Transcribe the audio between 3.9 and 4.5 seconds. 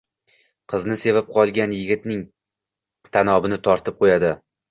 qo‘yadi